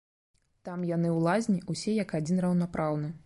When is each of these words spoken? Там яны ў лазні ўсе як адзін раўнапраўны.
Там 0.69 0.79
яны 0.91 1.11
ў 1.17 1.19
лазні 1.27 1.59
ўсе 1.75 1.95
як 2.03 2.09
адзін 2.23 2.43
раўнапраўны. 2.49 3.15